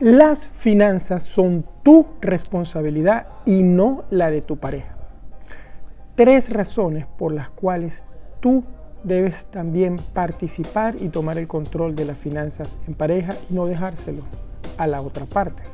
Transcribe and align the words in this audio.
Las 0.00 0.48
finanzas 0.48 1.24
son 1.24 1.66
tu 1.82 2.06
responsabilidad 2.22 3.26
y 3.44 3.62
no 3.62 4.04
la 4.08 4.30
de 4.30 4.40
tu 4.40 4.56
pareja. 4.56 4.96
Tres 6.14 6.50
razones 6.50 7.04
por 7.18 7.32
las 7.32 7.50
cuales 7.50 8.06
tú 8.40 8.64
debes 9.04 9.50
también 9.50 9.96
participar 10.14 10.94
y 10.98 11.10
tomar 11.10 11.36
el 11.36 11.46
control 11.46 11.94
de 11.96 12.06
las 12.06 12.16
finanzas 12.16 12.78
en 12.88 12.94
pareja 12.94 13.34
y 13.50 13.52
no 13.52 13.66
dejárselo 13.66 14.22
a 14.78 14.86
la 14.86 15.02
otra 15.02 15.26
parte. 15.26 15.64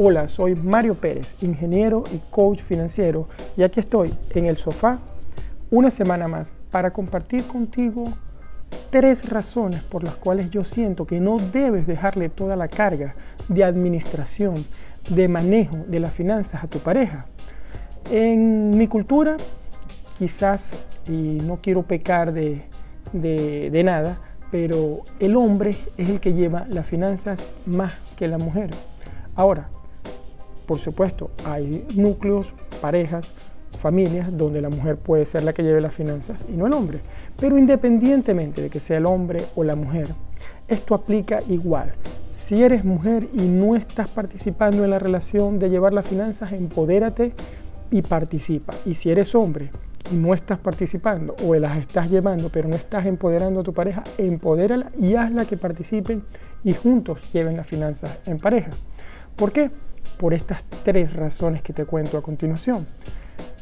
Hola, 0.00 0.28
soy 0.28 0.54
Mario 0.54 0.94
Pérez, 0.94 1.34
ingeniero 1.42 2.04
y 2.14 2.20
coach 2.30 2.60
financiero, 2.60 3.28
y 3.56 3.64
aquí 3.64 3.80
estoy 3.80 4.14
en 4.30 4.46
el 4.46 4.56
sofá 4.56 5.00
una 5.72 5.90
semana 5.90 6.28
más 6.28 6.52
para 6.70 6.92
compartir 6.92 7.42
contigo 7.48 8.04
tres 8.90 9.28
razones 9.28 9.82
por 9.82 10.04
las 10.04 10.14
cuales 10.14 10.52
yo 10.52 10.62
siento 10.62 11.04
que 11.04 11.18
no 11.18 11.38
debes 11.38 11.88
dejarle 11.88 12.28
toda 12.28 12.54
la 12.54 12.68
carga 12.68 13.16
de 13.48 13.64
administración, 13.64 14.64
de 15.08 15.26
manejo 15.26 15.78
de 15.88 15.98
las 15.98 16.14
finanzas 16.14 16.62
a 16.62 16.68
tu 16.68 16.78
pareja. 16.78 17.26
En 18.08 18.78
mi 18.78 18.86
cultura, 18.86 19.36
quizás, 20.16 20.80
y 21.08 21.40
no 21.42 21.56
quiero 21.60 21.82
pecar 21.82 22.32
de, 22.32 22.62
de 23.12 23.82
nada, 23.82 24.20
pero 24.52 25.00
el 25.18 25.36
hombre 25.36 25.76
es 25.96 26.08
el 26.08 26.20
que 26.20 26.34
lleva 26.34 26.68
las 26.68 26.86
finanzas 26.86 27.44
más 27.66 27.94
que 28.16 28.28
la 28.28 28.38
mujer. 28.38 28.70
Ahora, 29.34 29.68
por 30.68 30.78
supuesto, 30.78 31.30
hay 31.46 31.86
núcleos, 31.96 32.52
parejas, 32.82 33.26
familias 33.80 34.36
donde 34.36 34.60
la 34.60 34.68
mujer 34.68 34.98
puede 34.98 35.24
ser 35.24 35.42
la 35.42 35.54
que 35.54 35.62
lleve 35.62 35.80
las 35.80 35.94
finanzas 35.94 36.44
y 36.46 36.58
no 36.58 36.66
el 36.66 36.74
hombre. 36.74 37.00
Pero 37.40 37.56
independientemente 37.56 38.60
de 38.60 38.68
que 38.68 38.78
sea 38.78 38.98
el 38.98 39.06
hombre 39.06 39.42
o 39.56 39.64
la 39.64 39.76
mujer, 39.76 40.08
esto 40.68 40.94
aplica 40.94 41.38
igual. 41.48 41.94
Si 42.30 42.62
eres 42.62 42.84
mujer 42.84 43.30
y 43.32 43.48
no 43.48 43.76
estás 43.76 44.10
participando 44.10 44.84
en 44.84 44.90
la 44.90 44.98
relación 44.98 45.58
de 45.58 45.70
llevar 45.70 45.94
las 45.94 46.06
finanzas, 46.06 46.52
empodérate 46.52 47.32
y 47.90 48.02
participa. 48.02 48.74
Y 48.84 48.92
si 48.92 49.10
eres 49.10 49.34
hombre 49.34 49.70
y 50.12 50.16
no 50.16 50.34
estás 50.34 50.58
participando 50.58 51.34
o 51.46 51.54
las 51.54 51.78
estás 51.78 52.10
llevando 52.10 52.50
pero 52.50 52.68
no 52.68 52.76
estás 52.76 53.06
empoderando 53.06 53.60
a 53.60 53.64
tu 53.64 53.72
pareja, 53.72 54.04
empodérala 54.18 54.92
y 55.00 55.14
hazla 55.14 55.46
que 55.46 55.56
participen 55.56 56.24
y 56.62 56.74
juntos 56.74 57.20
lleven 57.32 57.56
las 57.56 57.66
finanzas 57.66 58.18
en 58.26 58.38
pareja. 58.38 58.70
¿Por 59.34 59.50
qué? 59.50 59.70
Por 60.18 60.34
estas 60.34 60.64
tres 60.84 61.14
razones 61.14 61.62
que 61.62 61.72
te 61.72 61.84
cuento 61.84 62.18
a 62.18 62.22
continuación. 62.22 62.86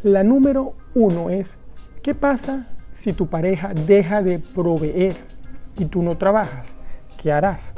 La 0.03 0.25
número 0.25 0.75
uno 0.95 1.31
es, 1.31 1.57
¿qué 2.03 2.15
pasa 2.15 2.67
si 2.93 3.13
tu 3.13 3.29
pareja 3.29 3.73
deja 3.75 4.23
de 4.23 4.39
proveer 4.39 5.17
y 5.79 5.85
tú 5.85 6.03
no 6.03 6.17
trabajas? 6.17 6.77
¿Qué 7.21 7.33
harás? 7.33 7.75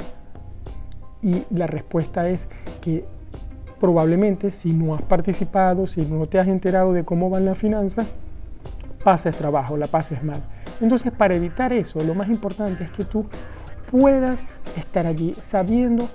Y 1.21 1.43
la 1.49 1.67
respuesta 1.67 2.29
es 2.29 2.47
que 2.81 3.05
probablemente 3.79 4.51
si 4.51 4.71
no 4.71 4.95
has 4.95 5.01
participado, 5.01 5.87
si 5.87 6.01
no 6.01 6.27
te 6.27 6.39
has 6.39 6.47
enterado 6.47 6.93
de 6.93 7.03
cómo 7.03 7.29
van 7.29 7.45
las 7.45 7.57
finanzas, 7.57 8.07
pases 9.03 9.35
trabajo, 9.35 9.77
la 9.77 9.87
pases 9.87 10.23
mal. 10.23 10.41
Entonces, 10.81 11.11
para 11.11 11.35
evitar 11.35 11.73
eso, 11.73 11.99
lo 12.01 12.15
más 12.15 12.29
importante 12.29 12.83
es 12.83 12.91
que 12.91 13.03
tú 13.03 13.25
puedas 13.91 14.45
estar 14.77 15.07
allí 15.07 15.33
sabiendo 15.33 16.07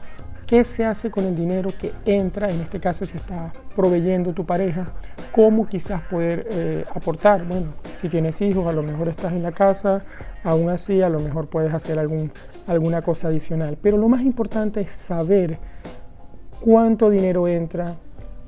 qué 0.46 0.64
se 0.64 0.84
hace 0.84 1.10
con 1.10 1.24
el 1.24 1.34
dinero 1.34 1.70
que 1.78 1.92
entra, 2.04 2.50
en 2.50 2.60
este 2.60 2.80
caso 2.80 3.04
se 3.04 3.16
está 3.16 3.52
proveyendo 3.74 4.32
tu 4.32 4.44
pareja, 4.44 4.86
cómo 5.32 5.66
quizás 5.66 6.02
poder 6.02 6.46
eh, 6.50 6.84
aportar. 6.94 7.44
Bueno, 7.44 7.74
si 8.00 8.08
tienes 8.08 8.40
hijos, 8.40 8.66
a 8.66 8.72
lo 8.72 8.82
mejor 8.82 9.08
estás 9.08 9.32
en 9.32 9.42
la 9.42 9.52
casa, 9.52 10.04
aún 10.42 10.68
así 10.68 11.02
a 11.02 11.08
lo 11.08 11.20
mejor 11.20 11.48
puedes 11.48 11.72
hacer 11.72 11.98
algún, 11.98 12.30
alguna 12.66 13.02
cosa 13.02 13.28
adicional. 13.28 13.78
Pero 13.80 13.96
lo 13.96 14.08
más 14.08 14.22
importante 14.22 14.80
es 14.80 14.92
saber 14.92 15.58
cuánto 16.60 17.10
dinero 17.10 17.48
entra, 17.48 17.94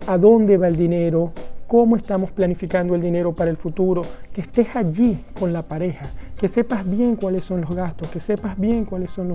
a 0.06 0.18
dónde 0.18 0.56
va 0.56 0.68
el 0.68 0.76
dinero, 0.76 1.32
cómo 1.66 1.96
estamos 1.96 2.30
planificando 2.30 2.94
el 2.94 3.00
dinero 3.00 3.34
para 3.34 3.50
el 3.50 3.56
futuro, 3.56 4.02
que 4.32 4.40
estés 4.40 4.76
allí 4.76 5.24
con 5.38 5.52
la 5.52 5.62
pareja, 5.62 6.06
que 6.38 6.48
sepas 6.48 6.88
bien 6.88 7.16
cuáles 7.16 7.44
son 7.44 7.62
los 7.62 7.74
gastos, 7.74 8.08
que 8.08 8.20
sepas 8.20 8.58
bien 8.58 8.84
cuáles 8.84 9.10
son 9.10 9.34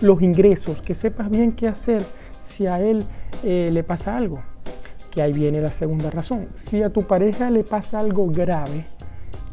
los 0.00 0.22
ingresos, 0.22 0.82
que 0.82 0.94
sepas 0.94 1.30
bien 1.30 1.52
qué 1.52 1.68
hacer 1.68 2.02
si 2.40 2.66
a 2.66 2.80
él 2.80 3.04
eh, 3.44 3.70
le 3.72 3.82
pasa 3.84 4.16
algo. 4.16 4.42
Que 5.10 5.22
ahí 5.22 5.32
viene 5.32 5.60
la 5.60 5.68
segunda 5.68 6.10
razón. 6.10 6.48
Si 6.54 6.82
a 6.82 6.90
tu 6.90 7.02
pareja 7.06 7.50
le 7.50 7.64
pasa 7.64 7.98
algo 7.98 8.26
grave, 8.28 8.86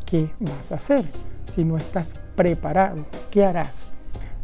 ¿qué 0.05 0.31
vas 0.39 0.71
a 0.71 0.75
hacer? 0.75 1.03
Si 1.45 1.65
no 1.65 1.77
estás 1.77 2.15
preparado, 2.35 3.05
¿qué 3.29 3.43
harás? 3.43 3.85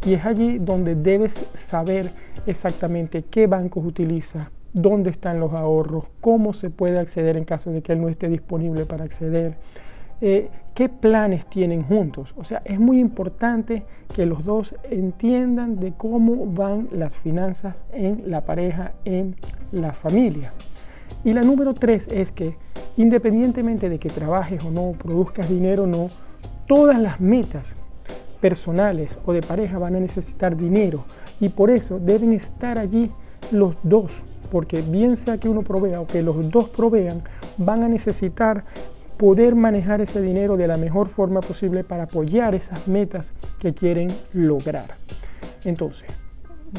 Y 0.05 0.13
es 0.13 0.25
allí 0.25 0.59
donde 0.59 0.93
debes 0.93 1.45
saber 1.53 2.11
exactamente 2.45 3.23
qué 3.23 3.47
bancos 3.47 3.85
utiliza, 3.85 4.51
dónde 4.75 5.09
están 5.09 5.39
los 5.39 5.53
ahorros, 5.53 6.05
cómo 6.21 6.53
se 6.53 6.69
puede 6.69 6.99
acceder 6.99 7.37
en 7.37 7.45
caso 7.45 7.71
de 7.71 7.81
que 7.81 7.93
él 7.93 8.01
no 8.01 8.09
esté 8.09 8.27
disponible 8.27 8.85
para 8.85 9.05
acceder, 9.05 9.57
eh, 10.21 10.49
qué 10.73 10.89
planes 10.89 11.47
tienen 11.47 11.83
juntos. 11.83 12.33
O 12.37 12.43
sea, 12.43 12.61
es 12.65 12.79
muy 12.79 12.99
importante 12.99 13.85
que 14.13 14.25
los 14.25 14.43
dos 14.43 14.75
entiendan 14.89 15.79
de 15.79 15.93
cómo 15.93 16.45
van 16.45 16.89
las 16.91 17.17
finanzas 17.17 17.85
en 17.93 18.29
la 18.29 18.41
pareja, 18.41 18.93
en 19.05 19.37
la 19.71 19.93
familia. 19.93 20.53
Y 21.23 21.33
la 21.33 21.41
número 21.41 21.73
tres 21.73 22.07
es 22.09 22.31
que 22.31 22.57
independientemente 22.97 23.89
de 23.89 23.97
que 23.97 24.09
trabajes 24.09 24.63
o 24.63 24.71
no, 24.71 24.91
produzcas 24.91 25.49
dinero 25.49 25.83
o 25.83 25.87
no, 25.87 26.09
todas 26.67 26.99
las 26.99 27.21
metas 27.21 27.75
personales 28.41 29.19
o 29.25 29.31
de 29.31 29.41
pareja 29.41 29.79
van 29.79 29.95
a 29.95 29.99
necesitar 29.99 30.55
dinero 30.57 31.05
y 31.39 31.49
por 31.49 31.69
eso 31.69 31.99
deben 31.99 32.33
estar 32.33 32.77
allí 32.77 33.09
los 33.51 33.77
dos 33.83 34.23
porque 34.45 34.81
bien 34.81 35.17
sea 35.17 35.37
que 35.37 35.49
uno 35.49 35.61
provea 35.61 36.01
o 36.01 36.07
que 36.07 36.21
los 36.21 36.49
dos 36.49 36.69
provean, 36.69 37.21
van 37.57 37.83
a 37.83 37.87
necesitar 37.87 38.63
poder 39.17 39.55
manejar 39.55 40.01
ese 40.01 40.21
dinero 40.21 40.57
de 40.57 40.67
la 40.67 40.77
mejor 40.77 41.07
forma 41.07 41.41
posible 41.41 41.83
para 41.83 42.03
apoyar 42.03 42.53
esas 42.53 42.87
metas 42.87 43.33
que 43.59 43.73
quieren 43.73 44.13
lograr. 44.33 44.87
Entonces, 45.63 46.09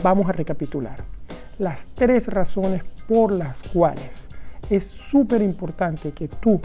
vamos 0.02 0.28
a 0.28 0.32
recapitular. 0.32 1.02
Las 1.58 1.88
tres 1.94 2.28
razones 2.28 2.82
por 3.08 3.32
las 3.32 3.62
cuales 3.68 4.28
es 4.68 4.84
súper 4.84 5.42
importante 5.42 6.12
que 6.12 6.28
tú 6.28 6.60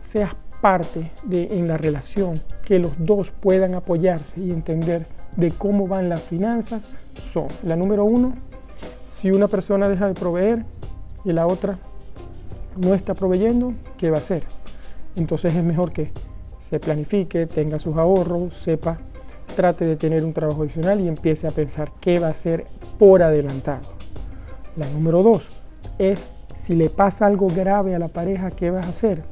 seas 0.00 0.34
parte 0.60 1.10
de 1.24 1.58
en 1.58 1.68
la 1.68 1.76
relación, 1.76 2.40
que 2.64 2.78
los 2.78 2.92
dos 2.98 3.30
puedan 3.30 3.74
apoyarse 3.74 4.40
y 4.40 4.50
entender 4.50 5.06
de 5.36 5.50
cómo 5.50 5.88
van 5.88 6.08
las 6.08 6.22
finanzas 6.22 6.88
son 7.20 7.48
la 7.64 7.76
número 7.76 8.04
uno, 8.04 8.34
si 9.22 9.30
una 9.30 9.46
persona 9.46 9.88
deja 9.88 10.08
de 10.08 10.14
proveer 10.14 10.64
y 11.24 11.30
la 11.30 11.46
otra 11.46 11.78
no 12.76 12.92
está 12.92 13.14
proveyendo, 13.14 13.72
¿qué 13.96 14.10
va 14.10 14.16
a 14.16 14.18
hacer? 14.18 14.42
Entonces 15.14 15.54
es 15.54 15.62
mejor 15.62 15.92
que 15.92 16.10
se 16.58 16.80
planifique, 16.80 17.46
tenga 17.46 17.78
sus 17.78 17.96
ahorros, 17.96 18.56
sepa, 18.56 18.98
trate 19.54 19.86
de 19.86 19.94
tener 19.94 20.24
un 20.24 20.32
trabajo 20.32 20.62
adicional 20.62 21.00
y 21.00 21.06
empiece 21.06 21.46
a 21.46 21.52
pensar 21.52 21.92
qué 22.00 22.18
va 22.18 22.26
a 22.26 22.30
hacer 22.30 22.66
por 22.98 23.22
adelantado. 23.22 23.82
La 24.76 24.90
número 24.90 25.22
dos 25.22 25.46
es 25.98 26.26
si 26.56 26.74
le 26.74 26.90
pasa 26.90 27.26
algo 27.26 27.46
grave 27.46 27.94
a 27.94 28.00
la 28.00 28.08
pareja, 28.08 28.50
¿qué 28.50 28.72
vas 28.72 28.86
a 28.86 28.90
hacer? 28.90 29.22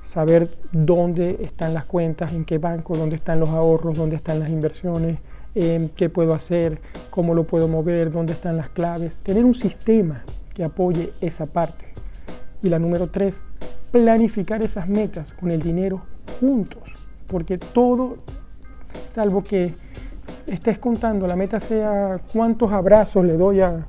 Saber 0.00 0.56
dónde 0.70 1.38
están 1.40 1.74
las 1.74 1.86
cuentas, 1.86 2.32
en 2.34 2.44
qué 2.44 2.58
banco, 2.58 2.96
dónde 2.96 3.16
están 3.16 3.40
los 3.40 3.48
ahorros, 3.48 3.96
dónde 3.96 4.14
están 4.14 4.38
las 4.38 4.50
inversiones, 4.50 5.18
qué 5.54 6.08
puedo 6.08 6.34
hacer, 6.34 6.80
cómo 7.14 7.32
lo 7.32 7.44
puedo 7.44 7.68
mover, 7.68 8.10
dónde 8.10 8.32
están 8.32 8.56
las 8.56 8.70
claves. 8.70 9.18
Tener 9.18 9.44
un 9.44 9.54
sistema 9.54 10.24
que 10.52 10.64
apoye 10.64 11.12
esa 11.20 11.46
parte. 11.46 11.86
Y 12.60 12.68
la 12.68 12.80
número 12.80 13.06
tres, 13.06 13.44
planificar 13.92 14.62
esas 14.62 14.88
metas 14.88 15.32
con 15.32 15.52
el 15.52 15.62
dinero 15.62 16.02
juntos. 16.40 16.82
Porque 17.28 17.56
todo, 17.56 18.16
salvo 19.08 19.44
que 19.44 19.72
estés 20.48 20.80
contando, 20.80 21.28
la 21.28 21.36
meta 21.36 21.60
sea 21.60 22.20
cuántos 22.32 22.72
abrazos 22.72 23.24
le 23.24 23.36
doy 23.36 23.60
a, 23.60 23.86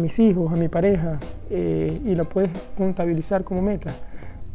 mis 0.00 0.18
hijos, 0.18 0.52
a 0.52 0.56
mi 0.56 0.66
pareja, 0.66 1.20
eh, 1.50 2.00
y 2.04 2.16
la 2.16 2.24
puedes 2.24 2.50
contabilizar 2.76 3.44
como 3.44 3.62
meta. 3.62 3.94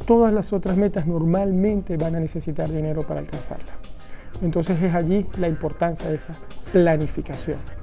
Todas 0.05 0.33
las 0.33 0.51
otras 0.51 0.75
metas 0.75 1.07
normalmente 1.07 1.95
van 1.95 2.15
a 2.15 2.19
necesitar 2.19 2.67
dinero 2.67 3.07
para 3.07 3.21
alcanzarla. 3.21 3.71
Entonces 4.41 4.81
es 4.81 4.93
allí 4.93 5.25
la 5.37 5.47
importancia 5.47 6.09
de 6.09 6.17
esa 6.17 6.33
planificación. 6.73 7.78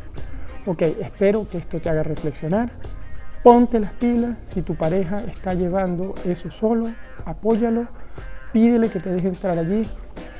Ok, 0.66 0.82
espero 0.82 1.48
que 1.48 1.58
esto 1.58 1.80
te 1.80 1.88
haga 1.88 2.02
reflexionar. 2.02 2.70
Ponte 3.44 3.78
las 3.78 3.92
pilas, 3.92 4.38
si 4.40 4.62
tu 4.62 4.74
pareja 4.74 5.16
está 5.16 5.54
llevando 5.54 6.16
eso 6.24 6.50
solo, 6.50 6.88
apóyalo, 7.24 7.86
pídele 8.52 8.88
que 8.88 8.98
te 8.98 9.12
deje 9.12 9.28
entrar 9.28 9.56
allí, 9.56 9.86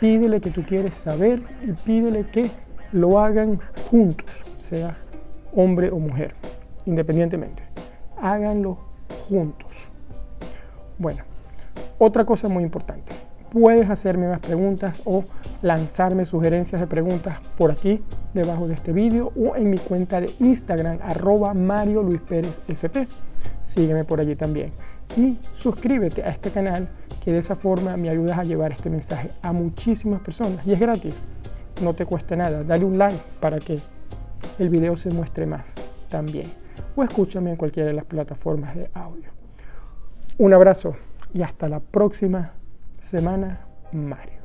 pídele 0.01 0.41
que 0.41 0.51
tú 0.51 0.65
quieres 0.65 0.95
saber 0.95 1.43
y 1.63 1.73
pídele 1.73 2.29
que 2.31 2.51
lo 2.91 3.21
hagan 3.21 3.61
juntos, 3.89 4.43
sea 4.59 4.97
hombre 5.55 5.91
o 5.91 5.99
mujer, 6.01 6.35
independientemente. 6.85 7.63
Háganlo 8.21 8.79
juntos. 9.29 9.91
Bueno, 10.99 11.23
Otra 11.99 12.27
cosa 12.27 12.49
muy 12.49 12.63
importante, 12.63 13.13
puedes 13.59 13.89
hacerme 13.89 14.29
más 14.29 14.41
preguntas 14.41 15.01
o 15.07 15.25
lanzarme 15.63 16.27
sugerencias 16.27 16.79
de 16.79 16.87
preguntas 16.87 17.39
por 17.57 17.71
aquí 17.71 18.03
debajo 18.35 18.69
de 18.69 18.75
este 18.75 18.93
vídeo 18.93 19.33
o 19.35 19.57
en 19.57 19.71
mi 19.71 19.79
cuenta 19.79 20.21
de 20.21 20.31
Instagram 20.41 20.99
arroba 21.01 21.55
Mario 21.55 22.03
Luis 22.03 22.21
Pérez 22.21 22.61
FP. 22.69 23.09
Sígueme 23.63 24.05
por 24.05 24.21
allí 24.21 24.37
también. 24.37 24.73
Y 25.17 25.39
suscríbete 25.55 26.23
a 26.23 26.29
este 26.29 26.51
canal 26.51 26.87
que 27.25 27.33
de 27.33 27.39
esa 27.39 27.57
forma 27.57 27.97
me 27.97 28.11
ayudas 28.11 28.37
a 28.37 28.45
llevar 28.45 28.73
este 28.73 28.91
mensaje 28.91 29.31
a 29.41 29.55
muchísimas 29.55 30.21
personas. 30.21 30.67
Y 30.67 30.75
es 30.75 30.81
gratis, 30.81 31.25
no 31.81 31.95
te 31.95 32.05
cuesta 32.05 32.37
nada, 32.37 32.63
dale 32.63 32.85
un 32.85 32.99
like 32.99 33.23
para 33.41 33.59
que 33.59 33.79
el 34.59 34.69
video 34.69 34.99
se 34.99 35.09
muestre 35.09 35.47
más 35.47 35.73
también. 36.11 36.53
O 36.95 37.03
escúchame 37.03 37.53
en 37.53 37.57
cualquiera 37.57 37.89
de 37.89 37.95
las 37.95 38.05
plataformas 38.05 38.77
de 38.77 38.91
audio. 38.93 39.31
Un 40.37 40.53
abrazo 40.53 40.95
y 41.33 41.41
hasta 41.41 41.71
la 41.71 41.81
próxima 41.81 42.53
semana, 43.07 43.61
Mario. 43.93 44.36